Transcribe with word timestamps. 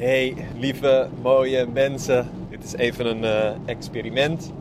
Hey, 0.00 0.36
lieve, 0.58 1.08
mooie 1.22 1.66
mensen. 1.66 2.28
Dit 2.50 2.64
is 2.64 2.74
even 2.74 3.06
een 3.06 3.22
uh, 3.22 3.50
experiment. 3.64 4.52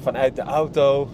Vanuit 0.00 0.36
de 0.36 0.42
auto. 0.42 1.08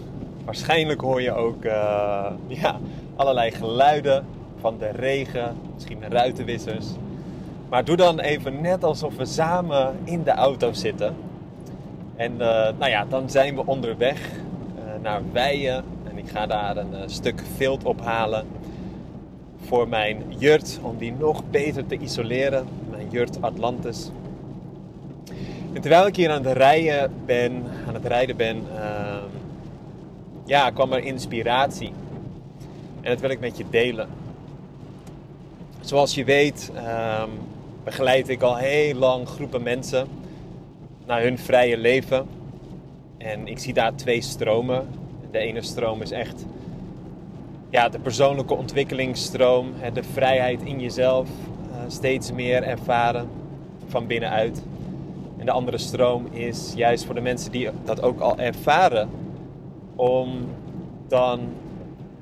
Waarschijnlijk 0.45 1.01
hoor 1.01 1.21
je 1.21 1.33
ook 1.33 1.65
uh, 1.65 2.31
ja, 2.61 2.79
allerlei 3.15 3.51
geluiden 3.51 4.25
van 4.59 4.77
de 4.77 4.89
regen, 4.89 5.55
misschien 5.73 6.09
ruitenwissers. 6.09 6.85
Maar 7.69 7.85
doe 7.85 7.95
dan 7.95 8.19
even 8.19 8.61
net 8.61 8.83
alsof 8.83 9.15
we 9.15 9.25
samen 9.25 9.95
in 10.03 10.23
de 10.23 10.31
auto 10.31 10.73
zitten. 10.73 11.15
En 12.15 12.31
uh, 12.31 12.39
nou 12.79 12.89
ja, 12.89 13.05
dan 13.05 13.29
zijn 13.29 13.55
we 13.55 13.65
onderweg 13.65 14.29
naar 15.01 15.21
Weijen. 15.31 15.83
En 16.09 16.17
ik 16.17 16.29
ga 16.29 16.45
daar 16.45 16.77
een 16.77 17.09
stuk 17.09 17.41
vilt 17.55 17.83
ophalen 17.83 18.45
voor 19.65 19.87
mijn 19.87 20.23
jurt 20.37 20.79
om 20.81 20.97
die 20.97 21.13
nog 21.19 21.43
beter 21.49 21.85
te 21.85 21.97
isoleren. 21.97 22.67
Jurt 23.09 23.41
Atlantis. 23.41 24.11
En 25.73 25.81
terwijl 25.81 26.07
ik 26.07 26.15
hier 26.15 26.29
aan 26.29 26.45
het 26.45 26.57
rijden 26.57 27.11
ben, 27.25 27.63
aan 27.87 27.93
het 27.93 28.05
rijden 28.05 28.37
ben, 28.37 28.57
uh, 28.73 29.15
ja, 30.45 30.69
kwam 30.69 30.93
er 30.93 31.03
inspiratie. 31.03 31.91
En 33.01 33.11
dat 33.11 33.19
wil 33.19 33.29
ik 33.29 33.39
met 33.39 33.57
je 33.57 33.65
delen. 33.69 34.09
Zoals 35.81 36.15
je 36.15 36.23
weet, 36.23 36.71
uh, 36.75 37.23
begeleid 37.83 38.29
ik 38.29 38.41
al 38.41 38.55
heel 38.55 38.95
lang 38.95 39.27
groepen 39.27 39.63
mensen 39.63 40.07
naar 41.05 41.21
hun 41.21 41.37
vrije 41.37 41.77
leven. 41.77 42.27
En 43.17 43.47
ik 43.47 43.59
zie 43.59 43.73
daar 43.73 43.95
twee 43.95 44.21
stromen. 44.21 44.87
De 45.31 45.37
ene 45.37 45.61
stroom 45.61 46.01
is 46.01 46.11
echt 46.11 46.45
ja, 47.69 47.89
de 47.89 47.99
persoonlijke 47.99 48.53
ontwikkelingsstroom, 48.53 49.73
de 49.93 50.03
vrijheid 50.03 50.61
in 50.61 50.79
jezelf 50.79 51.29
steeds 51.91 52.31
meer 52.31 52.63
ervaren 52.63 53.29
van 53.87 54.07
binnenuit. 54.07 54.63
En 55.37 55.45
de 55.45 55.51
andere 55.51 55.77
stroom 55.77 56.27
is 56.31 56.73
juist 56.75 57.05
voor 57.05 57.15
de 57.15 57.21
mensen 57.21 57.51
die 57.51 57.69
dat 57.83 58.01
ook 58.01 58.19
al 58.19 58.37
ervaren, 58.37 59.09
om 59.95 60.29
dan 61.07 61.39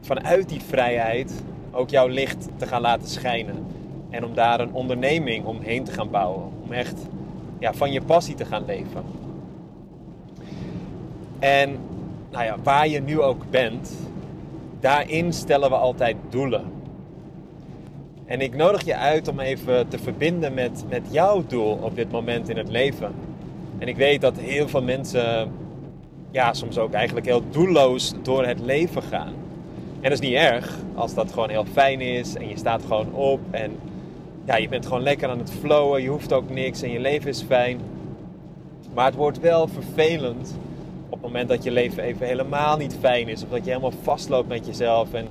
vanuit 0.01 0.49
die 0.49 0.61
vrijheid 0.61 1.43
ook 1.71 1.89
jouw 1.89 2.07
licht 2.07 2.47
te 2.57 2.67
gaan 2.67 2.81
laten 2.81 3.09
schijnen. 3.09 3.65
En 4.09 4.25
om 4.25 4.33
daar 4.33 4.59
een 4.59 4.73
onderneming 4.73 5.45
omheen 5.45 5.83
te 5.83 5.91
gaan 5.91 6.09
bouwen. 6.09 6.43
Om 6.63 6.71
echt 6.71 7.07
ja, 7.59 7.73
van 7.73 7.91
je 7.91 8.02
passie 8.02 8.35
te 8.35 8.45
gaan 8.45 8.65
leven. 8.65 9.03
En 11.39 11.77
nou 12.31 12.43
ja, 12.43 12.55
waar 12.63 12.87
je 12.87 13.02
nu 13.02 13.21
ook 13.21 13.49
bent, 13.49 13.97
daarin 14.79 15.33
stellen 15.33 15.69
we 15.69 15.75
altijd 15.75 16.15
doelen. 16.29 16.77
En 18.28 18.42
ik 18.42 18.56
nodig 18.56 18.86
je 18.86 18.95
uit 18.95 19.28
om 19.28 19.39
even 19.39 19.88
te 19.88 20.00
verbinden 20.00 20.53
met, 20.53 20.83
met 20.89 21.02
jouw 21.11 21.44
doel 21.47 21.80
op 21.81 21.95
dit 21.95 22.11
moment 22.11 22.50
in 22.50 22.58
het 22.58 22.70
leven. 22.70 23.14
En 23.78 23.88
ik 23.88 23.95
weet 23.95 24.22
dat 24.22 24.38
heel 24.38 24.67
veel 24.67 24.81
mensen, 24.81 25.52
ja, 26.31 26.53
soms 26.53 26.78
ook 26.78 26.94
eigenlijk 26.94 27.25
heel 27.25 27.44
doelloos 27.52 28.14
door 28.22 28.45
het 28.45 28.59
leven 28.59 29.02
gaan. 29.02 29.33
En 30.02 30.09
dat 30.09 30.11
is 30.11 30.28
niet 30.30 30.38
erg 30.38 30.75
als 30.95 31.14
dat 31.14 31.31
gewoon 31.31 31.50
heel 31.50 31.66
fijn 31.72 32.02
is 32.02 32.36
en 32.36 32.48
je 32.48 32.58
staat 32.58 32.81
gewoon 32.81 33.14
op 33.14 33.39
en 33.52 33.72
ja, 34.45 34.55
je 34.55 34.67
bent 34.67 34.86
gewoon 34.86 35.03
lekker 35.03 35.30
aan 35.30 35.39
het 35.39 35.52
flowen, 35.52 36.02
je 36.02 36.09
hoeft 36.09 36.33
ook 36.33 36.50
niks 36.50 36.81
en 36.81 36.92
je 36.92 37.00
leven 37.00 37.30
is 37.30 37.42
fijn. 37.42 37.80
Maar 38.94 39.05
het 39.05 39.16
wordt 39.16 39.39
wel 39.39 39.67
vervelend 39.67 40.55
op 41.05 41.11
het 41.11 41.22
moment 41.22 41.50
dat 41.50 41.64
je 41.64 41.72
leven 41.72 42.03
even 42.03 42.28
helemaal 42.28 42.78
niet 42.78 42.98
fijn 43.00 43.28
is, 43.28 43.44
of 43.44 43.50
dat 43.50 43.64
je 43.64 43.70
helemaal 43.70 43.94
vastloopt 44.02 44.48
met 44.48 44.66
jezelf. 44.66 45.14
En 45.14 45.28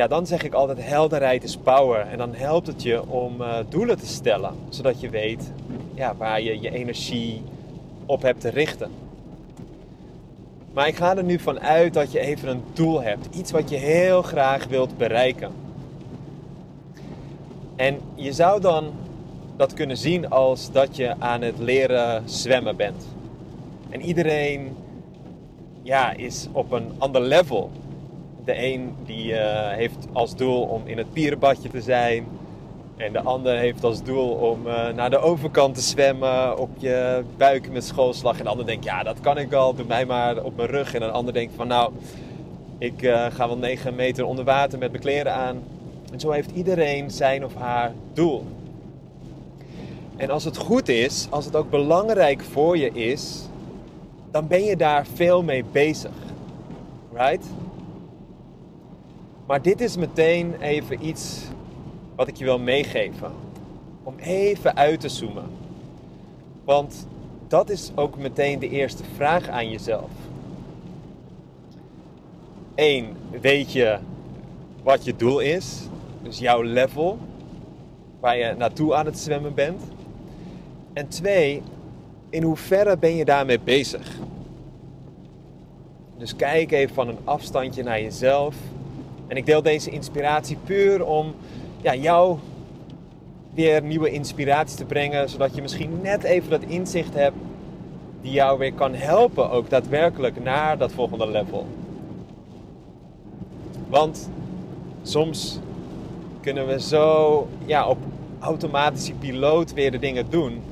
ja, 0.00 0.06
dan 0.06 0.26
zeg 0.26 0.42
ik 0.42 0.54
altijd: 0.54 0.78
helderheid 0.82 1.44
is 1.44 1.56
power. 1.56 2.06
En 2.06 2.18
dan 2.18 2.34
helpt 2.34 2.66
het 2.66 2.82
je 2.82 3.08
om 3.08 3.40
uh, 3.40 3.56
doelen 3.68 3.98
te 3.98 4.06
stellen, 4.06 4.54
zodat 4.68 5.00
je 5.00 5.10
weet 5.10 5.52
ja, 5.94 6.16
waar 6.16 6.40
je 6.40 6.60
je 6.60 6.70
energie 6.70 7.42
op 8.06 8.22
hebt 8.22 8.40
te 8.40 8.48
richten. 8.48 8.90
Maar 10.72 10.86
ik 10.86 10.96
ga 10.96 11.16
er 11.16 11.24
nu 11.24 11.38
van 11.38 11.60
uit 11.60 11.94
dat 11.94 12.12
je 12.12 12.20
even 12.20 12.48
een 12.48 12.62
doel 12.72 13.02
hebt, 13.02 13.36
iets 13.36 13.50
wat 13.50 13.70
je 13.70 13.76
heel 13.76 14.22
graag 14.22 14.66
wilt 14.66 14.96
bereiken. 14.96 15.52
En 17.76 18.00
je 18.14 18.32
zou 18.32 18.60
dan 18.60 18.92
dat 19.56 19.74
kunnen 19.74 19.96
zien 19.96 20.30
als 20.30 20.72
dat 20.72 20.96
je 20.96 21.14
aan 21.18 21.42
het 21.42 21.58
leren 21.58 22.22
zwemmen 22.24 22.76
bent. 22.76 23.06
En 23.90 24.00
iedereen 24.00 24.76
ja, 25.82 26.12
is 26.12 26.48
op 26.52 26.72
een 26.72 26.92
ander 26.98 27.20
level. 27.20 27.70
De 28.50 28.64
een 28.64 28.94
die 29.06 29.32
uh, 29.32 29.68
heeft 29.68 30.06
als 30.12 30.36
doel 30.36 30.62
om 30.62 30.82
in 30.84 30.98
het 30.98 31.12
pierenbadje 31.12 31.68
te 31.68 31.80
zijn. 31.80 32.26
En 32.96 33.12
de 33.12 33.20
ander 33.20 33.56
heeft 33.56 33.84
als 33.84 34.02
doel 34.02 34.28
om 34.30 34.66
uh, 34.66 34.88
naar 34.88 35.10
de 35.10 35.18
overkant 35.18 35.74
te 35.74 35.80
zwemmen 35.80 36.58
op 36.58 36.70
je 36.78 37.22
buik 37.36 37.72
met 37.72 37.84
schoolslag. 37.84 38.38
En 38.38 38.44
de 38.44 38.50
ander 38.50 38.66
denkt, 38.66 38.84
ja 38.84 39.02
dat 39.02 39.20
kan 39.20 39.38
ik 39.38 39.52
al, 39.52 39.74
doe 39.74 39.86
mij 39.86 40.06
maar 40.06 40.42
op 40.42 40.56
mijn 40.56 40.68
rug. 40.68 40.94
En 40.94 41.02
een 41.02 41.10
ander 41.10 41.34
denkt 41.34 41.52
van 41.56 41.66
nou, 41.66 41.92
ik 42.78 43.02
uh, 43.02 43.26
ga 43.30 43.46
wel 43.46 43.56
9 43.56 43.94
meter 43.94 44.24
onder 44.24 44.44
water 44.44 44.78
met 44.78 44.90
mijn 44.90 45.02
kleren 45.02 45.34
aan. 45.34 45.62
En 46.12 46.20
zo 46.20 46.30
heeft 46.30 46.50
iedereen 46.50 47.10
zijn 47.10 47.44
of 47.44 47.54
haar 47.54 47.92
doel. 48.12 48.44
En 50.16 50.30
als 50.30 50.44
het 50.44 50.56
goed 50.56 50.88
is, 50.88 51.26
als 51.30 51.44
het 51.44 51.56
ook 51.56 51.70
belangrijk 51.70 52.42
voor 52.42 52.78
je 52.78 52.90
is, 52.92 53.40
dan 54.30 54.46
ben 54.46 54.64
je 54.64 54.76
daar 54.76 55.06
veel 55.14 55.42
mee 55.42 55.64
bezig. 55.72 56.12
Right? 57.12 57.44
Maar 59.50 59.62
dit 59.62 59.80
is 59.80 59.96
meteen 59.96 60.60
even 60.60 61.06
iets 61.06 61.42
wat 62.16 62.28
ik 62.28 62.36
je 62.36 62.44
wil 62.44 62.58
meegeven. 62.58 63.32
Om 64.02 64.18
even 64.18 64.76
uit 64.76 65.00
te 65.00 65.08
zoomen. 65.08 65.44
Want 66.64 67.06
dat 67.48 67.70
is 67.70 67.92
ook 67.94 68.16
meteen 68.16 68.58
de 68.58 68.68
eerste 68.68 69.02
vraag 69.14 69.48
aan 69.48 69.70
jezelf. 69.70 70.10
Eén, 72.74 73.16
weet 73.40 73.72
je 73.72 73.98
wat 74.82 75.04
je 75.04 75.16
doel 75.16 75.40
is? 75.40 75.80
Dus 76.22 76.38
jouw 76.38 76.62
level 76.62 77.18
waar 78.20 78.36
je 78.36 78.54
naartoe 78.58 78.94
aan 78.94 79.06
het 79.06 79.18
zwemmen 79.18 79.54
bent. 79.54 79.82
En 80.92 81.08
twee, 81.08 81.62
in 82.28 82.42
hoeverre 82.42 82.96
ben 82.96 83.16
je 83.16 83.24
daarmee 83.24 83.60
bezig? 83.60 84.16
Dus 86.18 86.36
kijk 86.36 86.72
even 86.72 86.94
van 86.94 87.08
een 87.08 87.18
afstandje 87.24 87.82
naar 87.82 88.00
jezelf. 88.00 88.56
En 89.30 89.36
ik 89.36 89.46
deel 89.46 89.62
deze 89.62 89.90
inspiratie 89.90 90.56
puur 90.64 91.04
om 91.04 91.34
ja, 91.80 91.94
jou 91.94 92.38
weer 93.54 93.82
nieuwe 93.82 94.10
inspiratie 94.10 94.76
te 94.76 94.84
brengen. 94.84 95.28
Zodat 95.28 95.54
je 95.54 95.62
misschien 95.62 95.98
net 96.02 96.22
even 96.22 96.50
dat 96.50 96.62
inzicht 96.62 97.14
hebt 97.14 97.36
die 98.20 98.32
jou 98.32 98.58
weer 98.58 98.72
kan 98.72 98.94
helpen 98.94 99.50
ook 99.50 99.70
daadwerkelijk 99.70 100.42
naar 100.42 100.78
dat 100.78 100.92
volgende 100.92 101.28
level. 101.28 101.66
Want 103.88 104.30
soms 105.02 105.58
kunnen 106.40 106.66
we 106.66 106.80
zo 106.80 107.48
ja, 107.66 107.88
op 107.88 107.98
automatische 108.38 109.12
piloot 109.12 109.72
weer 109.72 109.90
de 109.90 109.98
dingen 109.98 110.30
doen. 110.30 110.62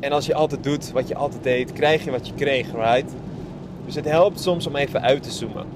En 0.00 0.12
als 0.12 0.26
je 0.26 0.34
altijd 0.34 0.64
doet 0.64 0.92
wat 0.92 1.08
je 1.08 1.14
altijd 1.14 1.42
deed, 1.42 1.72
krijg 1.72 2.04
je 2.04 2.10
wat 2.10 2.26
je 2.26 2.34
kreeg, 2.34 2.72
right? 2.72 3.12
Dus 3.92 4.02
het 4.04 4.12
helpt 4.12 4.40
soms 4.40 4.66
om 4.66 4.76
even 4.76 5.02
uit 5.02 5.22
te 5.22 5.30
zoomen. 5.30 5.66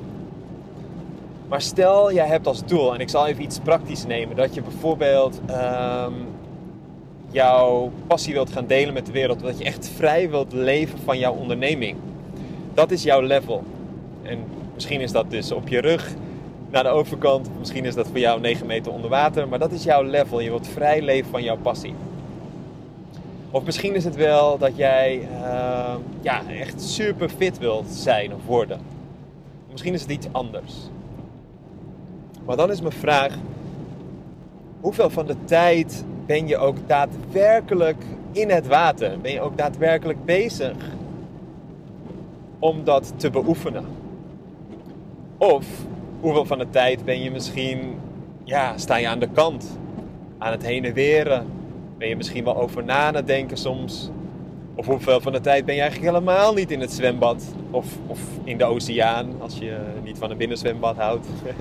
Maar 1.49 1.63
stel, 1.63 2.13
jij 2.13 2.27
hebt 2.27 2.47
als 2.47 2.65
doel, 2.65 2.95
en 2.95 3.01
ik 3.01 3.09
zal 3.09 3.27
even 3.27 3.43
iets 3.43 3.59
praktisch 3.59 4.07
nemen, 4.07 4.37
dat 4.37 4.55
je 4.55 4.63
bijvoorbeeld 4.63 5.41
um, 5.51 6.15
jouw 7.31 7.91
passie 8.07 8.33
wilt 8.33 8.53
gaan 8.53 8.67
delen 8.67 8.95
met 8.95 9.07
de 9.07 9.13
wereld, 9.13 9.41
dat 9.41 9.59
je 9.59 9.65
echt 9.65 9.91
vrij 9.97 10.31
wilt 10.31 10.53
leven 10.53 10.99
van 11.05 11.19
jouw 11.19 11.33
onderneming. 11.33 11.97
Dat 12.75 12.91
is 12.91 13.03
jouw 13.03 13.21
level. 13.21 13.65
En 14.23 14.39
misschien 14.75 15.01
is 15.01 15.13
dat 15.13 15.31
dus 15.31 15.53
op 15.53 15.69
je 15.69 15.81
rug 15.81 16.15
naar 16.71 16.83
de 16.83 16.89
overkant, 16.89 17.49
misschien 17.59 17.85
is 17.85 17.95
dat 17.95 18.07
voor 18.07 18.19
jou 18.19 18.41
9 18.41 18.67
meter 18.67 18.93
onder 18.93 19.11
water, 19.11 19.49
maar 19.49 19.59
dat 19.59 19.73
is 19.73 19.85
jouw 19.85 20.03
level. 20.03 20.41
Je 20.41 20.51
wilt 20.51 20.69
vrij 20.69 21.03
leven 21.03 21.31
van 21.31 21.43
jouw 21.43 21.59
passie. 21.63 21.95
Of 23.57 23.65
misschien 23.65 23.95
is 23.95 24.05
het 24.05 24.17
wel 24.17 24.59
dat 24.59 24.77
jij 24.77 25.21
uh, 25.21 25.95
ja, 26.21 26.43
echt 26.49 26.83
super 26.83 27.29
fit 27.29 27.59
wilt 27.59 27.89
zijn 27.89 28.35
of 28.35 28.47
worden. 28.47 28.81
Misschien 29.71 29.95
is 29.95 30.01
het 30.01 30.11
iets 30.11 30.27
anders. 30.33 30.75
Maar 32.45 32.57
dan 32.57 32.71
is 32.71 32.81
mijn 32.81 32.93
vraag: 32.93 33.35
hoeveel 34.81 35.11
van 35.11 35.27
de 35.27 35.37
tijd 35.45 36.05
ben 36.27 36.49
je 36.49 36.57
ook 36.57 36.77
daadwerkelijk 36.87 38.05
in 38.33 38.51
het 38.51 38.67
water? 38.67 39.21
Ben 39.21 39.33
je 39.33 39.41
ook 39.41 39.57
daadwerkelijk 39.57 40.25
bezig 40.25 40.77
om 42.59 42.85
dat 42.85 43.13
te 43.17 43.31
beoefenen? 43.31 43.85
Of 45.37 45.67
hoeveel 46.21 46.45
van 46.45 46.59
de 46.59 46.71
tijd 46.71 47.05
ben 47.05 47.23
je 47.23 47.31
misschien, 47.31 47.99
ja, 48.45 48.79
sta 48.79 48.97
je 48.97 49.09
aan 49.09 49.19
de 49.19 49.29
kant, 49.33 49.79
aan 50.39 50.53
het 50.53 50.67
heen 50.67 50.85
en 50.85 50.93
weren, 50.93 51.47
ben 51.99 52.09
je 52.09 52.17
misschien 52.17 52.45
wel 52.45 52.57
over 52.57 52.85
na 52.85 53.11
te 53.11 53.25
denken 53.25 53.57
soms. 53.57 54.11
Of 54.75 54.87
hoeveel 54.87 55.21
van 55.21 55.33
de 55.33 55.41
tijd 55.41 55.65
ben 55.65 55.75
je 55.75 55.81
eigenlijk 55.81 56.13
helemaal 56.13 56.55
niet 56.55 56.71
in 56.71 56.81
het 56.81 56.93
zwembad 56.93 57.45
of, 57.71 57.87
of 58.07 58.21
in 58.45 58.59
de 58.59 58.65
oceaan, 58.65 59.27
als 59.39 59.59
je 59.59 59.79
niet 60.05 60.19
van 60.19 60.31
een 60.31 60.37
binnenzwembad 60.37 60.97
houdt. 60.97 61.27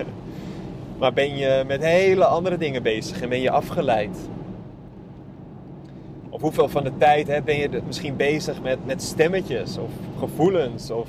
Maar 0.98 1.12
ben 1.12 1.36
je 1.36 1.64
met 1.66 1.82
hele 1.82 2.24
andere 2.24 2.56
dingen 2.56 2.82
bezig 2.82 3.20
en 3.20 3.28
ben 3.28 3.40
je 3.40 3.50
afgeleid? 3.50 4.18
Of 6.28 6.40
hoeveel 6.40 6.68
van 6.68 6.84
de 6.84 6.92
tijd 6.98 7.26
hè, 7.26 7.42
ben 7.42 7.56
je 7.58 7.82
misschien 7.86 8.16
bezig 8.16 8.62
met, 8.62 8.86
met 8.86 9.02
stemmetjes 9.02 9.78
of 9.78 9.90
gevoelens 10.18 10.90
of 10.90 11.08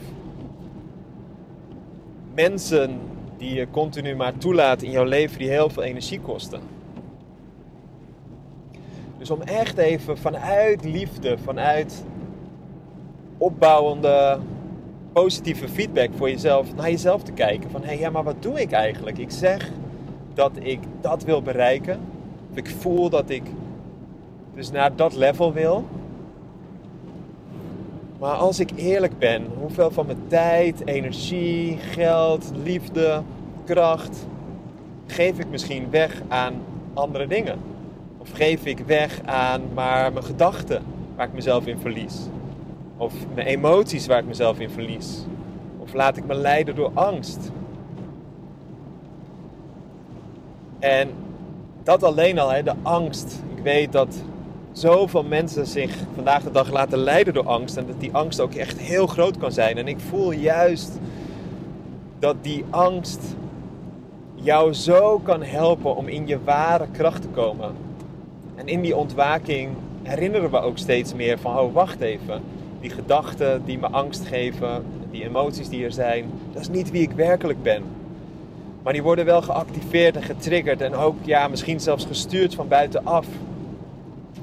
mensen 2.34 3.00
die 3.38 3.54
je 3.54 3.68
continu 3.72 4.16
maar 4.16 4.38
toelaat 4.38 4.82
in 4.82 4.92
jouw 4.92 5.04
leven 5.04 5.38
die 5.38 5.50
heel 5.50 5.70
veel 5.70 5.84
energie 5.84 6.20
kosten? 6.20 6.77
Om 9.32 9.42
echt 9.42 9.78
even 9.78 10.18
vanuit 10.18 10.84
liefde, 10.84 11.38
vanuit 11.38 12.04
opbouwende 13.38 14.40
positieve 15.14 15.68
feedback 15.68 16.10
voor 16.16 16.30
jezelf, 16.30 16.76
naar 16.76 16.90
jezelf 16.90 17.24
te 17.24 17.32
kijken. 17.32 17.70
Van 17.72 17.82
hé, 17.82 17.88
hey, 17.88 18.00
ja, 18.00 18.10
maar 18.10 18.24
wat 18.24 18.42
doe 18.44 18.62
ik 18.62 18.72
eigenlijk? 18.72 19.18
Ik 19.18 19.32
zeg 19.32 19.72
dat 20.34 20.52
ik 20.60 20.80
dat 21.02 21.24
wil 21.24 21.42
bereiken. 21.42 22.00
Ik 22.54 22.70
voel 22.70 23.10
dat 23.10 23.30
ik 23.30 23.44
dus 24.56 24.72
naar 24.72 24.96
dat 24.96 25.16
level 25.16 25.54
wil. 25.54 25.86
Maar 28.20 28.36
als 28.36 28.60
ik 28.60 28.70
eerlijk 28.76 29.20
ben, 29.20 29.46
hoeveel 29.60 29.92
van 29.92 30.06
mijn 30.06 30.28
tijd, 30.28 30.88
energie, 30.88 31.78
geld, 31.78 32.52
liefde, 32.64 33.22
kracht 33.66 34.28
geef 35.08 35.40
ik 35.40 35.50
misschien 35.50 35.90
weg 35.90 36.22
aan 36.28 36.54
andere 36.94 37.28
dingen? 37.28 37.60
Geef 38.34 38.66
ik 38.66 38.80
weg 38.80 39.22
aan 39.26 39.62
maar 39.74 40.14
mijn 40.14 40.26
gedachten 40.26 40.84
waar 41.16 41.28
ik 41.28 41.34
mezelf 41.34 41.66
in 41.68 41.80
verlies? 41.80 42.16
Of 42.98 43.14
mijn 43.36 43.48
emoties 43.48 44.08
waar 44.08 44.20
ik 44.20 44.26
mezelf 44.26 44.60
in 44.60 44.70
verlies? 44.70 45.26
Of 45.78 45.94
laat 45.94 46.18
ik 46.18 46.26
me 46.26 46.34
leiden 46.34 46.76
door 46.76 46.92
angst? 46.94 47.52
En 50.80 51.10
dat 51.84 52.04
alleen 52.04 52.40
al, 52.40 52.50
hè, 52.50 52.64
de 52.64 52.74
angst. 52.82 53.42
Ik 53.56 53.64
weet 53.64 53.92
dat 53.92 54.24
zoveel 54.72 55.24
mensen 55.24 55.66
zich 55.66 55.96
vandaag 56.16 56.44
de 56.44 56.52
dag 56.52 56.72
laten 56.72 56.98
leiden 56.98 57.34
door 57.34 57.48
angst. 57.48 57.78
En 57.78 57.88
dat 57.88 58.00
die 58.00 58.14
angst 58.14 58.40
ook 58.40 58.54
echt 58.54 58.80
heel 58.80 59.08
groot 59.08 59.38
kan 59.38 59.52
zijn. 59.52 59.78
En 59.78 59.88
ik 59.88 60.00
voel 60.00 60.32
juist 60.32 61.00
dat 62.20 62.36
die 62.42 62.66
angst 62.70 63.22
jou 64.34 64.74
zo 64.74 65.20
kan 65.20 65.44
helpen 65.44 65.96
om 65.96 66.08
in 66.08 66.28
je 66.28 66.44
ware 66.44 66.88
kracht 66.92 67.22
te 67.22 67.28
komen. 67.28 67.87
En 68.58 68.68
in 68.68 68.82
die 68.82 68.96
ontwaking 68.96 69.70
herinneren 70.04 70.52
we 70.52 70.60
ook 70.60 70.78
steeds 70.78 71.14
meer 71.14 71.40
van, 71.40 71.60
oh 71.60 71.74
wacht 71.74 72.00
even, 72.00 72.42
die 72.80 72.90
gedachten 72.90 73.66
die 73.66 73.78
me 73.78 73.88
angst 73.88 74.26
geven, 74.26 74.86
die 75.12 75.24
emoties 75.24 75.70
die 75.70 75.84
er 75.84 75.92
zijn, 75.92 76.26
dat 76.52 76.62
is 76.62 76.70
niet 76.70 76.92
wie 76.92 77.02
ik 77.02 77.12
werkelijk 77.12 77.64
ben. 77.64 77.84
Maar 78.84 78.94
die 78.94 79.04
worden 79.04 79.26
wel 79.26 79.42
geactiveerd 79.42 80.16
en 80.16 80.24
getriggerd 80.24 80.82
en 80.82 80.96
ook 80.96 81.16
ja, 81.22 81.48
misschien 81.48 81.80
zelfs 81.80 82.06
gestuurd 82.06 82.56
van 82.56 82.68
buitenaf. 82.68 83.28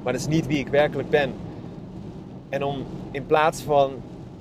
Maar 0.03 0.13
dat 0.13 0.23
is 0.23 0.29
niet 0.29 0.47
wie 0.47 0.59
ik 0.59 0.69
werkelijk 0.69 1.11
ben. 1.11 1.33
En 2.49 2.63
om 2.63 2.85
in 3.11 3.27
plaats 3.27 3.63
van 3.63 3.91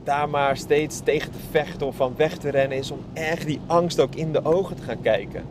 daar 0.04 0.30
maar 0.30 0.58
steeds 0.58 1.00
tegen 1.00 1.32
te 1.32 1.38
vechten 1.52 1.88
of 1.88 1.96
van 1.96 2.14
weg 2.18 2.38
te 2.38 2.50
rennen, 2.50 2.78
is 2.78 2.92
om 2.92 3.00
echt 3.14 3.46
die 3.46 3.60
angst 3.68 4.00
ook 4.00 4.16
in 4.16 4.32
de 4.32 4.46
ogen 4.46 4.76
te 4.76 4.82
gaan 4.82 5.02
kijken. 5.02 5.44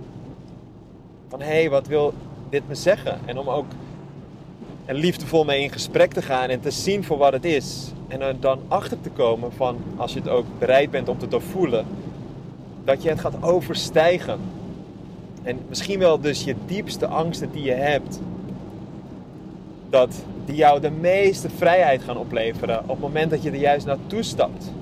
Van 1.28 1.40
hé, 1.40 1.46
hey, 1.46 1.70
wat 1.70 1.86
wil 1.86 2.12
dit 2.50 2.68
me 2.68 2.74
zeggen? 2.74 3.18
En 3.24 3.38
om 3.38 3.48
ook 3.48 3.66
en 4.84 4.94
liefdevol 4.94 5.44
mee 5.44 5.62
in 5.62 5.70
gesprek 5.70 6.12
te 6.12 6.22
gaan 6.22 6.48
en 6.48 6.60
te 6.60 6.70
zien 6.70 7.04
voor 7.04 7.18
wat 7.18 7.32
het 7.32 7.44
is. 7.44 7.92
En 8.08 8.20
er 8.20 8.40
dan 8.40 8.60
achter 8.68 9.00
te 9.00 9.10
komen 9.10 9.52
van, 9.52 9.76
als 9.96 10.12
je 10.12 10.18
het 10.18 10.28
ook 10.28 10.46
bereid 10.58 10.90
bent 10.90 11.08
om 11.08 11.18
te 11.18 11.28
doorvoelen, 11.28 11.86
dat 12.84 13.02
je 13.02 13.08
het 13.08 13.20
gaat 13.20 13.42
overstijgen. 13.42 14.40
En 15.42 15.58
misschien 15.68 15.98
wel 15.98 16.20
dus 16.20 16.44
je 16.44 16.54
diepste 16.66 17.06
angsten 17.06 17.50
die 17.52 17.62
je 17.62 17.72
hebt, 17.72 18.20
dat 19.90 20.24
die 20.44 20.56
jou 20.56 20.80
de 20.80 20.90
meeste 20.90 21.50
vrijheid 21.50 22.02
gaan 22.02 22.16
opleveren 22.16 22.82
op 22.82 22.88
het 22.88 23.00
moment 23.00 23.30
dat 23.30 23.42
je 23.42 23.50
er 23.50 23.56
juist 23.56 23.86
naartoe 23.86 24.22
stapt. 24.22 24.72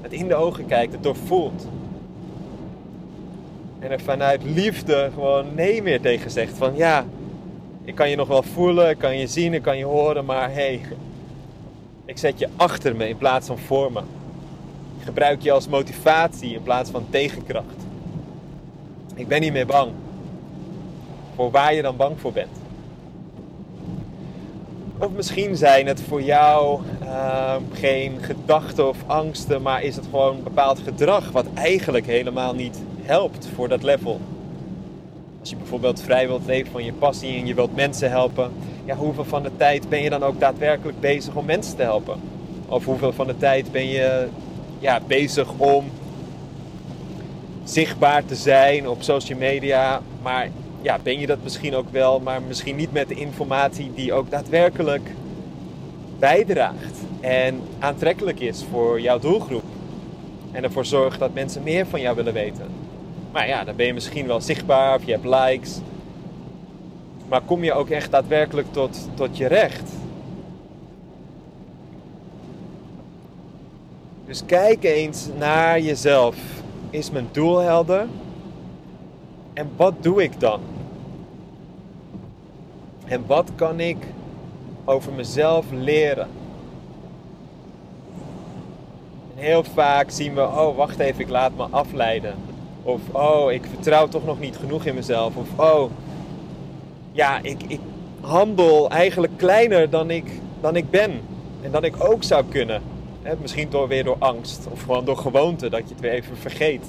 Het 0.00 0.12
in 0.12 0.28
de 0.28 0.34
ogen 0.34 0.66
kijkt, 0.66 0.92
het 0.92 1.02
doorvoelt. 1.02 1.68
En 3.78 3.90
er 3.90 4.00
vanuit 4.00 4.44
liefde 4.44 5.10
gewoon 5.14 5.54
nee 5.54 5.82
meer 5.82 6.00
tegen 6.00 6.30
zegt. 6.30 6.56
Van 6.56 6.76
ja, 6.76 7.04
ik 7.86 7.94
kan 7.94 8.10
je 8.10 8.16
nog 8.16 8.28
wel 8.28 8.42
voelen, 8.42 8.90
ik 8.90 8.98
kan 8.98 9.18
je 9.18 9.26
zien, 9.26 9.54
ik 9.54 9.62
kan 9.62 9.78
je 9.78 9.84
horen, 9.84 10.24
maar 10.24 10.52
hey, 10.52 10.80
ik 12.04 12.18
zet 12.18 12.38
je 12.38 12.48
achter 12.56 12.96
me 12.96 13.08
in 13.08 13.16
plaats 13.16 13.46
van 13.46 13.58
voor 13.58 13.92
me. 13.92 14.00
Ik 14.98 15.04
gebruik 15.04 15.42
je 15.42 15.52
als 15.52 15.68
motivatie 15.68 16.54
in 16.54 16.62
plaats 16.62 16.90
van 16.90 17.06
tegenkracht. 17.10 17.84
Ik 19.14 19.28
ben 19.28 19.40
niet 19.40 19.52
meer 19.52 19.66
bang 19.66 19.90
voor 21.34 21.50
waar 21.50 21.74
je 21.74 21.82
dan 21.82 21.96
bang 21.96 22.20
voor 22.20 22.32
bent. 22.32 22.56
Of 24.98 25.10
misschien 25.10 25.56
zijn 25.56 25.86
het 25.86 26.00
voor 26.00 26.22
jou 26.22 26.80
uh, 27.02 27.54
geen 27.72 28.18
gedachten 28.20 28.88
of 28.88 28.98
angsten, 29.06 29.62
maar 29.62 29.82
is 29.82 29.96
het 29.96 30.04
gewoon 30.10 30.42
bepaald 30.42 30.78
gedrag 30.78 31.30
wat 31.30 31.46
eigenlijk 31.54 32.06
helemaal 32.06 32.54
niet 32.54 32.82
helpt 33.02 33.48
voor 33.54 33.68
dat 33.68 33.82
level. 33.82 34.20
Als 35.46 35.54
je 35.54 35.60
bijvoorbeeld 35.60 36.00
vrij 36.00 36.26
wilt 36.26 36.46
leven 36.46 36.72
van 36.72 36.84
je 36.84 36.92
passie 36.92 37.38
en 37.38 37.46
je 37.46 37.54
wilt 37.54 37.74
mensen 37.74 38.10
helpen, 38.10 38.52
ja, 38.84 38.96
hoeveel 38.96 39.24
van 39.24 39.42
de 39.42 39.50
tijd 39.56 39.88
ben 39.88 40.02
je 40.02 40.10
dan 40.10 40.22
ook 40.22 40.40
daadwerkelijk 40.40 41.00
bezig 41.00 41.34
om 41.34 41.44
mensen 41.44 41.76
te 41.76 41.82
helpen? 41.82 42.20
Of 42.68 42.84
hoeveel 42.84 43.12
van 43.12 43.26
de 43.26 43.36
tijd 43.36 43.72
ben 43.72 43.88
je 43.88 44.28
ja, 44.78 45.00
bezig 45.06 45.52
om 45.56 45.84
zichtbaar 47.64 48.24
te 48.24 48.34
zijn 48.34 48.88
op 48.88 49.02
social 49.02 49.38
media, 49.38 50.00
maar 50.22 50.50
ja, 50.82 50.98
ben 51.02 51.20
je 51.20 51.26
dat 51.26 51.42
misschien 51.42 51.74
ook 51.74 51.90
wel, 51.90 52.20
maar 52.20 52.42
misschien 52.42 52.76
niet 52.76 52.92
met 52.92 53.08
de 53.08 53.14
informatie 53.14 53.90
die 53.94 54.12
ook 54.12 54.30
daadwerkelijk 54.30 55.10
bijdraagt 56.18 56.98
en 57.20 57.60
aantrekkelijk 57.78 58.40
is 58.40 58.64
voor 58.70 59.00
jouw 59.00 59.18
doelgroep. 59.18 59.64
En 60.52 60.64
ervoor 60.64 60.86
zorgt 60.86 61.18
dat 61.18 61.34
mensen 61.34 61.62
meer 61.62 61.86
van 61.86 62.00
jou 62.00 62.16
willen 62.16 62.32
weten. 62.32 62.85
Maar 63.36 63.48
ja, 63.48 63.64
dan 63.64 63.76
ben 63.76 63.86
je 63.86 63.94
misschien 63.94 64.26
wel 64.26 64.40
zichtbaar 64.40 64.94
of 64.94 65.04
je 65.04 65.12
hebt 65.12 65.24
likes. 65.24 65.78
Maar 67.28 67.40
kom 67.40 67.64
je 67.64 67.72
ook 67.72 67.88
echt 67.88 68.10
daadwerkelijk 68.10 68.72
tot, 68.72 69.08
tot 69.14 69.36
je 69.36 69.46
recht? 69.46 69.92
Dus 74.26 74.44
kijk 74.46 74.84
eens 74.84 75.28
naar 75.38 75.80
jezelf. 75.80 76.36
Is 76.90 77.10
mijn 77.10 77.28
doel 77.32 77.58
helder? 77.58 78.06
En 79.52 79.70
wat 79.76 79.94
doe 80.02 80.22
ik 80.22 80.40
dan? 80.40 80.60
En 83.04 83.26
wat 83.26 83.50
kan 83.54 83.80
ik 83.80 83.98
over 84.84 85.12
mezelf 85.12 85.66
leren? 85.70 86.28
En 89.34 89.42
heel 89.42 89.64
vaak 89.64 90.10
zien 90.10 90.34
we, 90.34 90.40
oh 90.40 90.76
wacht 90.76 90.98
even, 90.98 91.20
ik 91.20 91.28
laat 91.28 91.56
me 91.56 91.66
afleiden. 91.70 92.54
Of 92.86 93.00
oh, 93.12 93.52
ik 93.52 93.62
vertrouw 93.74 94.08
toch 94.08 94.24
nog 94.24 94.40
niet 94.40 94.56
genoeg 94.56 94.84
in 94.84 94.94
mezelf. 94.94 95.36
Of 95.36 95.48
oh, 95.56 95.90
ja, 97.12 97.38
ik, 97.42 97.62
ik 97.68 97.80
handel 98.20 98.90
eigenlijk 98.90 99.32
kleiner 99.36 99.90
dan 99.90 100.10
ik, 100.10 100.24
dan 100.60 100.76
ik 100.76 100.90
ben. 100.90 101.20
En 101.62 101.70
dan 101.70 101.84
ik 101.84 102.04
ook 102.04 102.22
zou 102.22 102.44
kunnen. 102.48 102.82
misschien 103.40 103.70
door, 103.70 103.88
weer 103.88 104.04
door 104.04 104.16
angst. 104.18 104.66
Of 104.70 104.82
gewoon 104.82 105.04
door 105.04 105.16
gewoonte, 105.16 105.68
dat 105.68 105.80
je 105.80 105.88
het 105.88 106.00
weer 106.00 106.10
even 106.10 106.36
vergeet. 106.36 106.84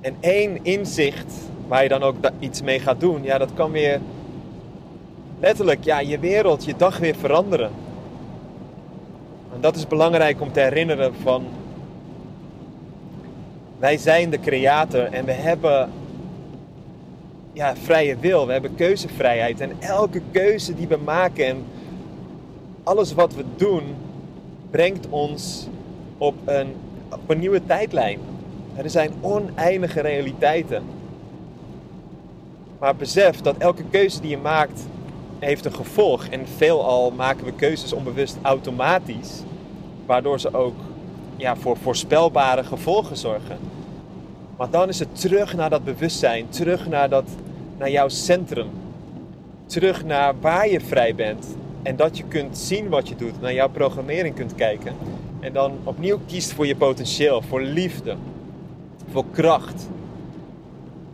En 0.00 0.16
één 0.20 0.58
inzicht 0.62 1.34
waar 1.68 1.82
je 1.82 1.88
dan 1.88 2.02
ook 2.02 2.16
iets 2.38 2.62
mee 2.62 2.80
gaat 2.80 3.00
doen, 3.00 3.22
ja, 3.22 3.38
dat 3.38 3.50
kan 3.54 3.70
weer 3.70 4.00
letterlijk 5.40 5.84
ja, 5.84 6.00
je 6.00 6.18
wereld, 6.18 6.64
je 6.64 6.76
dag 6.76 6.98
weer 6.98 7.14
veranderen. 7.14 7.70
En 9.54 9.60
dat 9.60 9.76
is 9.76 9.86
belangrijk 9.86 10.40
om 10.40 10.52
te 10.52 10.60
herinneren 10.60 11.14
van 11.22 11.44
wij 13.78 13.96
zijn 13.96 14.30
de 14.30 14.40
creator 14.40 15.02
en 15.02 15.24
we 15.24 15.32
hebben 15.32 15.90
ja, 17.52 17.76
vrije 17.76 18.16
wil, 18.16 18.46
we 18.46 18.52
hebben 18.52 18.74
keuzevrijheid. 18.74 19.60
En 19.60 19.72
elke 19.78 20.20
keuze 20.30 20.74
die 20.74 20.88
we 20.88 20.96
maken 21.04 21.46
en 21.46 21.64
alles 22.82 23.14
wat 23.14 23.34
we 23.34 23.44
doen, 23.56 23.82
brengt 24.70 25.08
ons 25.08 25.68
op 26.18 26.34
een, 26.44 26.74
op 27.10 27.30
een 27.30 27.38
nieuwe 27.38 27.66
tijdlijn. 27.66 28.18
Er 28.74 28.90
zijn 28.90 29.12
oneindige 29.20 30.00
realiteiten. 30.00 30.82
Maar 32.78 32.96
besef 32.96 33.40
dat 33.40 33.56
elke 33.56 33.84
keuze 33.90 34.20
die 34.20 34.30
je 34.30 34.38
maakt, 34.38 34.86
heeft 35.38 35.64
een 35.64 35.74
gevolg. 35.74 36.26
En 36.26 36.48
veelal 36.56 37.10
maken 37.10 37.44
we 37.44 37.52
keuzes 37.52 37.92
onbewust 37.92 38.36
automatisch, 38.42 39.42
waardoor 40.06 40.40
ze 40.40 40.54
ook 40.54 40.74
ja, 41.36 41.56
voor 41.56 41.76
voorspelbare 41.76 42.64
gevolgen 42.64 43.16
zorgen. 43.16 43.58
Maar 44.56 44.70
dan 44.70 44.88
is 44.88 44.98
het 44.98 45.20
terug 45.20 45.54
naar 45.54 45.70
dat 45.70 45.84
bewustzijn, 45.84 46.48
terug 46.48 46.88
naar, 46.88 47.08
dat, 47.08 47.24
naar 47.78 47.90
jouw 47.90 48.08
centrum. 48.08 48.66
Terug 49.66 50.04
naar 50.04 50.34
waar 50.40 50.68
je 50.68 50.80
vrij 50.80 51.14
bent. 51.14 51.46
En 51.82 51.96
dat 51.96 52.16
je 52.16 52.24
kunt 52.24 52.58
zien 52.58 52.88
wat 52.88 53.08
je 53.08 53.16
doet, 53.16 53.40
naar 53.40 53.52
jouw 53.52 53.68
programmering 53.68 54.34
kunt 54.34 54.54
kijken. 54.54 54.94
En 55.40 55.52
dan 55.52 55.72
opnieuw 55.84 56.18
kiest 56.26 56.52
voor 56.52 56.66
je 56.66 56.76
potentieel, 56.76 57.42
voor 57.42 57.62
liefde, 57.62 58.16
voor 59.10 59.24
kracht. 59.30 59.88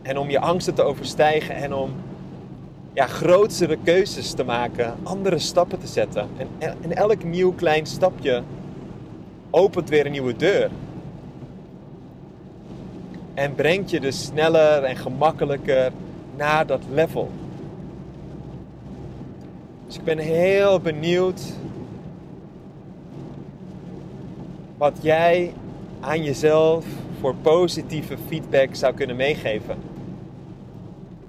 En 0.01 0.17
om 0.17 0.29
je 0.29 0.39
angsten 0.39 0.73
te 0.73 0.83
overstijgen 0.83 1.55
en 1.55 1.73
om 1.73 1.91
ja, 2.93 3.07
grotere 3.07 3.77
keuzes 3.83 4.31
te 4.31 4.43
maken, 4.43 4.93
andere 5.03 5.39
stappen 5.39 5.79
te 5.79 5.87
zetten. 5.87 6.27
En, 6.37 6.77
en 6.81 6.95
elk 6.95 7.23
nieuw 7.23 7.53
klein 7.53 7.85
stapje 7.85 8.43
opent 9.55 9.89
weer 9.89 10.05
een 10.05 10.11
nieuwe 10.11 10.35
deur. 10.35 10.69
En 13.33 13.55
brengt 13.55 13.89
je 13.89 13.99
dus 13.99 14.23
sneller 14.23 14.83
en 14.83 14.95
gemakkelijker 14.95 15.91
naar 16.35 16.65
dat 16.65 16.81
level. 16.91 17.29
Dus 19.85 19.95
ik 19.95 20.03
ben 20.03 20.17
heel 20.17 20.79
benieuwd 20.79 21.41
wat 24.77 24.97
jij 25.01 25.53
aan 25.99 26.23
jezelf 26.23 26.85
voor 27.19 27.35
positieve 27.35 28.17
feedback 28.27 28.75
zou 28.75 28.93
kunnen 28.93 29.15
meegeven 29.15 29.77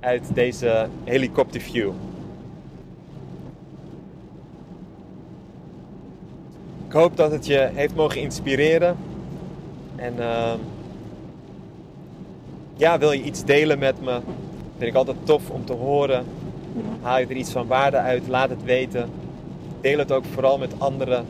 uit 0.01 0.35
deze 0.35 0.89
helikopterview. 1.05 1.91
Hoop 6.95 7.17
dat 7.17 7.31
het 7.31 7.47
je 7.47 7.71
heeft 7.75 7.95
mogen 7.95 8.21
inspireren. 8.21 8.97
En 9.97 10.15
uh, 10.19 10.53
ja, 12.77 12.99
wil 12.99 13.13
je 13.13 13.23
iets 13.23 13.45
delen 13.45 13.79
met 13.79 14.01
me? 14.01 14.21
Vind 14.79 14.91
ik 14.91 14.95
altijd 14.95 15.17
tof 15.25 15.51
om 15.51 15.65
te 15.65 15.73
horen. 15.73 16.25
Haal 17.03 17.19
je 17.19 17.27
er 17.27 17.37
iets 17.37 17.53
van 17.53 17.67
waarde 17.67 17.97
uit? 17.97 18.29
Laat 18.29 18.51
het 18.51 18.65
weten. 18.65 19.11
Deel 19.81 19.99
het 19.99 20.13
ook 20.13 20.25
vooral 20.25 20.59
met 20.59 20.81
anderen. 20.81 21.27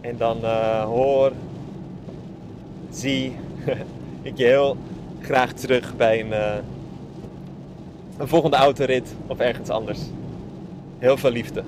En 0.00 0.16
dan 0.16 0.38
uh, 0.42 0.84
hoor, 0.84 1.32
zie 2.90 3.36
ik 4.22 4.36
je 4.36 4.44
heel 4.44 4.76
graag 5.20 5.52
terug 5.52 5.96
bij 5.96 6.20
een, 6.20 6.26
uh, 6.26 6.54
een 8.18 8.28
volgende 8.28 8.56
autorit 8.56 9.14
of 9.26 9.38
ergens 9.38 9.68
anders. 9.68 10.00
Heel 10.98 11.16
veel 11.16 11.30
liefde. 11.30 11.62